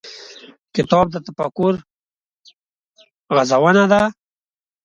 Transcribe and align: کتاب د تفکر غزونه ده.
کتاب 0.75 1.05
د 1.11 1.15
تفکر 1.27 1.73
غزونه 3.35 3.85
ده. 3.91 4.01